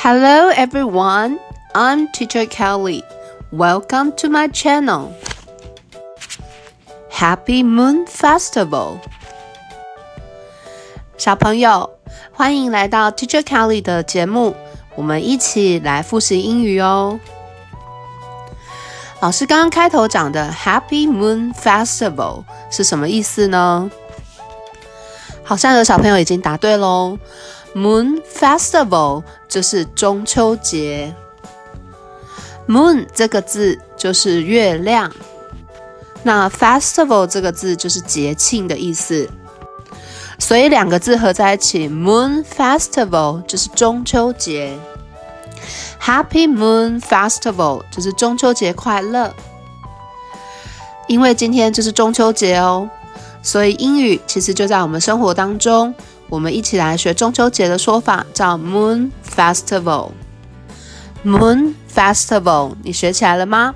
[0.00, 1.40] Hello everyone,
[1.74, 3.02] I'm Teacher Kelly.
[3.50, 5.12] Welcome to my channel.
[7.10, 9.00] Happy Moon Festival.
[11.16, 11.90] 小朋友，
[12.32, 14.54] 欢迎来到 Teacher Kelly 的节目，
[14.94, 17.18] 我们一起来复习英语哦。
[19.18, 23.90] 老师刚刚开头讲的 Happy Moon Festival 是什么意思呢？
[25.42, 27.18] 好像有小朋友已经答对喽。
[27.78, 31.14] Moon Festival 就是中秋节。
[32.66, 35.12] Moon 这个字就是月亮，
[36.24, 39.30] 那 Festival 这个字就是节庆的意思，
[40.40, 44.76] 所以两个字合在一起，Moon Festival 就是中秋节。
[46.02, 49.32] Happy Moon Festival 就是中秋节快乐。
[51.06, 52.90] 因为今天就是中秋节哦，
[53.42, 55.94] 所以英语其实就在我们生活当中。
[56.28, 60.12] 我们一起来学中秋节的说法，叫 Moon Festival。
[61.24, 63.74] Moon Festival，你学起来了吗？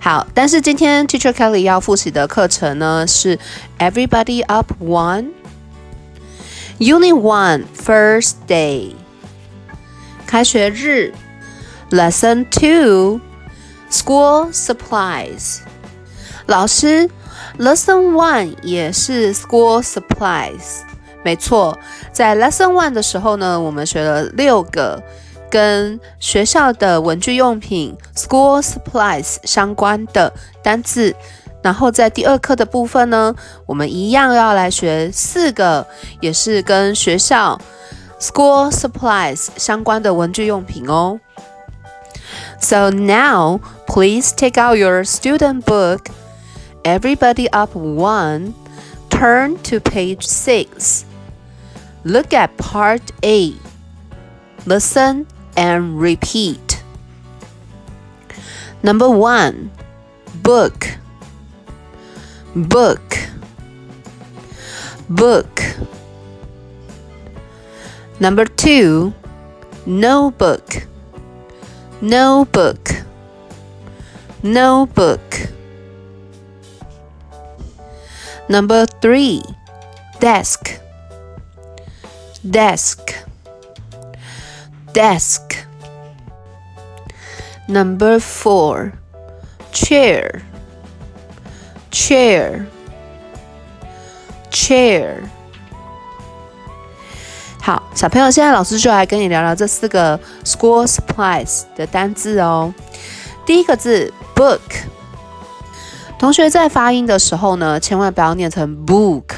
[0.00, 3.38] 好，但是今天 Teacher Kelly 要复习的课程呢是
[3.78, 5.30] Everybody Up One
[6.78, 8.92] Unit One First Day
[10.26, 11.12] 开学日
[11.90, 13.20] Lesson Two
[13.90, 15.58] School Supplies
[16.46, 17.08] 老师。
[17.58, 20.82] Lesson One 也是 School Supplies，
[21.24, 21.78] 没错，
[22.12, 25.02] 在 Lesson One 的时候呢，我们学了六个
[25.50, 31.14] 跟学校的文具用品 School Supplies 相关的单字。
[31.62, 33.34] 然后在第二课的部分呢，
[33.66, 35.84] 我们一样要来学四个，
[36.20, 37.60] 也是跟学校
[38.20, 41.18] School Supplies 相关的文具用品哦。
[42.60, 46.06] So now, please take out your student book.
[46.86, 48.54] Everybody up one,
[49.10, 51.04] turn to page six.
[52.04, 53.54] Look at part A.
[54.66, 56.84] Listen and repeat.
[58.84, 59.72] Number one,
[60.44, 60.86] book,
[62.54, 63.18] book,
[65.10, 65.60] book.
[68.20, 69.12] Number two,
[69.86, 70.86] notebook,
[72.00, 72.90] notebook,
[74.44, 75.55] notebook.
[78.47, 79.41] Number three,
[80.19, 80.79] desk,
[82.43, 82.99] desk,
[84.93, 85.41] desk.
[87.67, 88.93] Number four,
[89.71, 90.41] chair,
[91.89, 92.65] chair,
[94.51, 95.23] chair.
[97.61, 102.73] 好，小朋友，现在老师就来跟你聊聊这四个 school supplies 的单字哦。
[103.45, 104.59] 第一个字 book。
[106.18, 109.34] 同学在发音的时候呢，千万不要念成 book，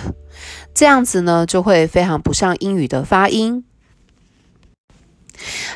[0.72, 3.64] 这样子呢就会非常不像英语的发音。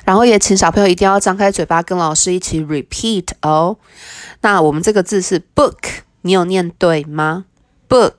[0.05, 3.79] 然后也请小朋友一定要张开嘴巴跟老师一起 repeat 哦。
[4.41, 5.77] 那我们这个字是 book，
[6.23, 7.47] 你有念对吗
[7.89, 8.13] ？book，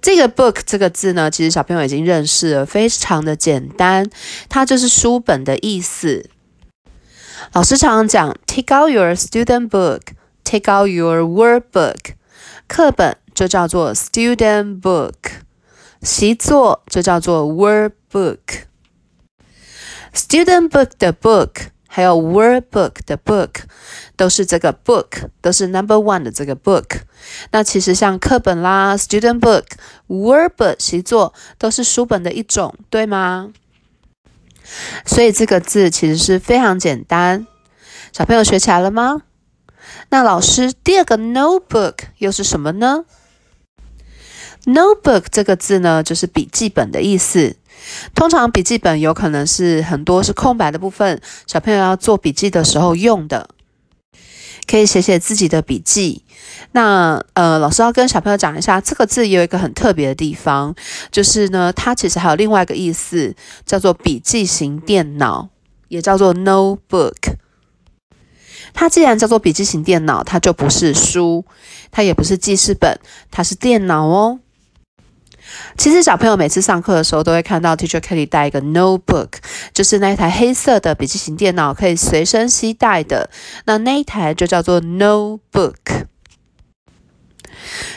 [0.00, 4.08] 这个 book 这个字呢，其实小朋友已经认识了，非常的简单，
[4.48, 6.30] 它就是书本的意思。
[7.52, 10.00] 老师常常讲，take out your student book。
[10.44, 12.14] Take out your workbook，
[12.68, 15.14] 课本就叫做 student book，
[16.02, 18.38] 习作就叫做 workbook。
[20.14, 23.62] Student book 的 book，还有 workbook 的 book，
[24.16, 27.00] 都是这个 book，都是 number one 的这个 book。
[27.50, 33.52] 那其实像课本啦，student book，workbook 习作都是书本的一种，对吗？
[35.04, 37.46] 所以这个字其实是非常简单，
[38.12, 39.22] 小朋友学起来了吗？
[40.10, 43.04] 那老师，第二个 notebook 又是什么呢
[44.64, 47.56] ？notebook 这个字呢，就是笔记本的意思。
[48.14, 53.50] 通常笔记本有可能是很多是空白的部分，小朋友要做笔记的时候用的，
[54.66, 56.22] 可以写写自己的笔记。
[56.72, 60.74] 那呃，老师要跟小朋友讲一下，这个字有一个很特别的地方，
[61.10, 63.34] 就是呢，它其实还有另外一个意思，
[63.66, 65.50] 叫做笔记型电脑，
[65.88, 67.34] 也叫做 notebook。
[68.74, 71.46] 它既然叫做笔记型电脑，它就不是书，
[71.92, 72.98] 它也不是记事本，
[73.30, 74.40] 它是电脑哦。
[75.76, 79.28] 其实小朋友每次上课的时候都会看到 Teacher Kelly 带一个 notebook，
[79.72, 83.30] 就是那一台黑色的笔记型电脑，可以随身携带的。
[83.66, 86.06] 那那一台就叫做 notebook。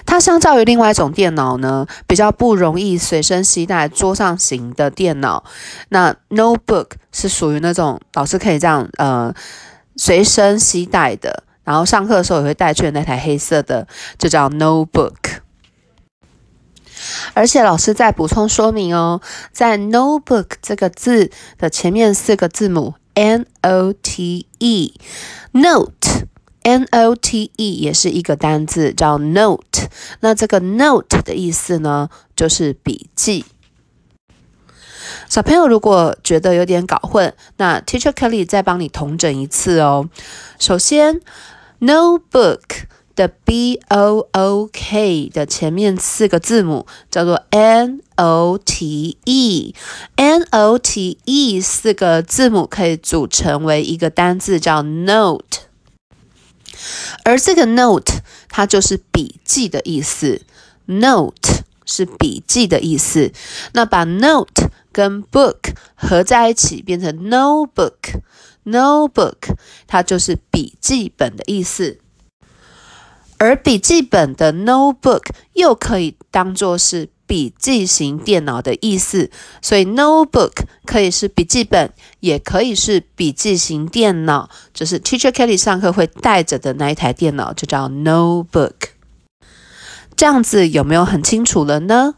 [0.06, 5.44] 它相较于另外一种电脑呢，比较不容易随身携带，桌上型的电脑。
[5.90, 9.34] 那 notebook 是属于那种老师可以这样呃。
[9.98, 15.42] 随身携带的，然后上课的时候也会带去的那台黑色的，就叫 notebook。
[17.34, 19.22] 而且老师再补充说明哦，
[19.52, 26.28] 在 notebook 这个字的前面四个字母 n o t e，note
[26.64, 29.88] n o t e 也是一个单字，叫 note。
[30.22, 33.46] 那这个 note 的意思呢，就是笔记。
[35.30, 40.10] 小朋友如果觉得有点搞混，那 Teacher Kelly 再帮你统整一次哦。
[40.60, 41.22] 首先
[41.80, 42.88] ，notebook。
[43.18, 55.62] 的 b o o k 的前面四个字母叫做 n o t e，n o t e 四个字母可以组成为一个单字叫 note，
[57.24, 60.44] 而这个 note 它就是笔记的意思
[60.86, 63.32] ，note 是笔记的意思，
[63.74, 69.56] 那把 note 跟 book 合在一起变成 notebook，notebook
[69.86, 72.00] 它就是笔记本的意思。
[73.38, 79.30] 而笔记本的 notebook 又可以当做是笔记型电脑的意思，
[79.62, 88.74] 所以 notebook 可以是笔记本，也可以是笔记型电脑，就是 Teacher Kelly 上课会带着的那一台电脑，就叫 notebook。
[90.16, 92.16] 这样子有没有很清楚了呢？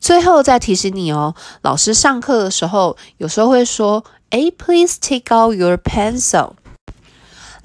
[0.00, 6.54] 最后再提醒你哦，老师上课的时候有时候会说：“哎，Please take out your pencil.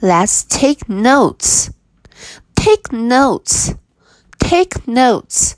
[0.01, 1.69] Let's take notes.”
[2.55, 3.75] Take notes,
[4.39, 5.51] take notes，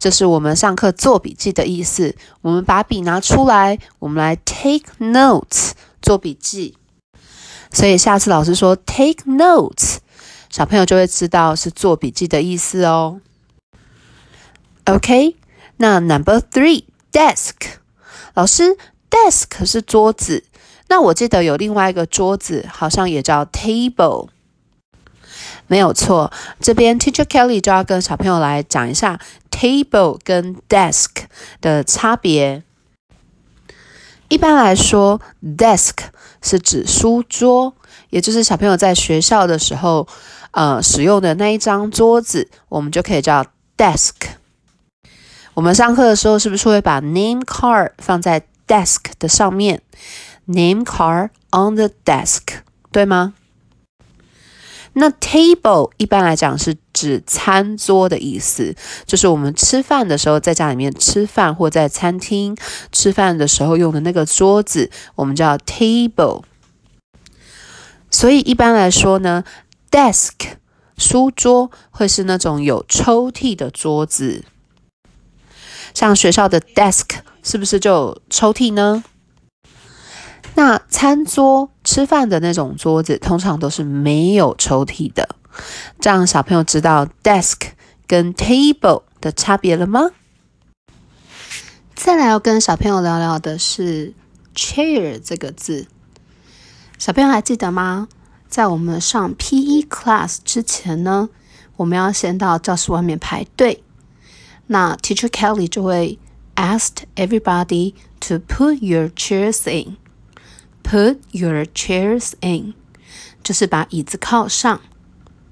[0.00, 2.16] 这是我们上课做笔记的意思。
[2.40, 5.72] 我们把笔拿出来，我们来 take notes
[6.02, 6.76] 做笔记。
[7.72, 9.98] 所以下次老师说 take notes，
[10.50, 13.20] 小朋友就会知道是做笔记的意思哦。
[14.86, 15.36] OK，
[15.78, 17.54] 那 Number three desk，
[18.34, 18.76] 老师
[19.10, 20.44] desk 是桌子，
[20.88, 24.28] 那我记得有另外一个桌子，好像也叫 table。
[25.68, 29.20] 没有错，这边 Teacher Kelly 就要跟小朋友来讲一下
[29.50, 31.08] table 跟 desk
[31.60, 32.62] 的差别。
[34.28, 35.92] 一般来说，desk
[36.42, 37.74] 是指书桌，
[38.10, 40.08] 也就是小朋友在学校的时候，
[40.50, 43.46] 呃，使用的那一张桌子，我们就可以叫
[43.76, 44.14] desk。
[45.58, 49.82] 我们上课的时候是不是会把 name card 放在 desk 的上面
[50.46, 52.60] ？Name card on the desk，
[52.92, 53.34] 对吗？
[54.92, 62.56] 那 table 一般来讲是指餐桌的意思，就是我们吃饭的时候在家里面吃饭，或在餐厅
[62.92, 66.44] 吃饭的时候用的那个桌子，我们叫 table。
[68.12, 69.42] 所以一般来说呢
[69.90, 70.34] ，desk
[70.96, 74.44] 书桌会是那种有抽屉的桌子，
[75.98, 77.06] 像学校的 desk
[77.42, 79.02] 是不是就有抽屉呢？
[80.54, 85.28] 那餐桌吃饭的那种桌子，通常都是没有抽屉的。
[85.98, 87.70] 这样小朋友知道 desk
[88.06, 90.12] 跟 table 的差别了吗？
[91.96, 94.14] 再来要跟小朋友聊聊的是
[94.54, 95.88] chair 这个字。
[96.96, 98.06] 小朋友还记得吗？
[98.48, 101.28] 在我们上 PE class 之前呢，
[101.74, 103.82] 我们要先到教室外面排队。
[104.67, 106.19] 那 Teacher Kelly 就会
[106.55, 112.73] ask everybody to put your chairs in。Put your chairs in，
[113.41, 114.81] 就是把椅子靠上。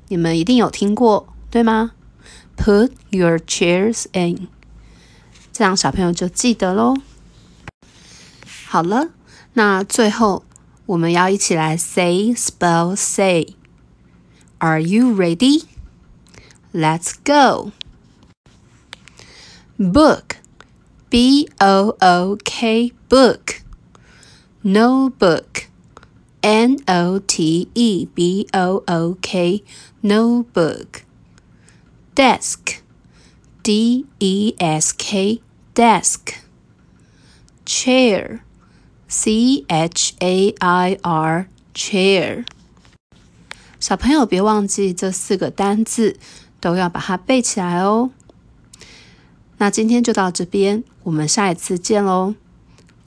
[0.09, 1.91] 你们一定有听过，对吗？
[2.57, 4.49] Put your chairs in，
[5.53, 6.95] 这样小朋友就记得喽。
[8.67, 9.09] 好了，
[9.53, 10.43] 那最后
[10.85, 15.63] 我们要一起来 say spell say。Are you ready?
[16.73, 17.71] Let's go.
[19.77, 20.37] Book,
[21.09, 23.61] B O O K, book.
[24.63, 25.67] notebook,
[26.41, 29.63] N O T E B O O K,
[30.01, 31.03] notebook.
[32.13, 32.83] Desk,
[33.63, 35.41] D E S K,
[35.73, 36.35] desk.
[37.65, 38.41] Chair,
[39.07, 42.45] C H A I R, chair.
[43.79, 46.17] 小朋友别忘记这四个单字，
[46.59, 48.11] 都要把它背起来哦。
[49.58, 52.34] 那今天就到这边，我们下一次见喽。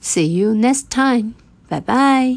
[0.02, 1.32] See you next time.
[1.68, 2.34] 拜拜